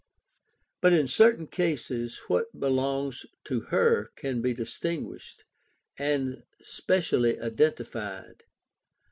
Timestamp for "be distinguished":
4.41-5.43